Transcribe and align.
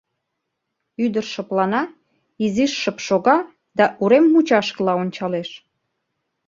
Ӱдыр 1.03 1.25
шыплана, 1.33 1.83
изиш 2.45 2.71
шып 2.81 2.97
шога 3.07 3.37
да 3.77 3.85
урем 4.01 4.25
мучашкыла 4.33 4.93
ончалеш. 5.01 5.49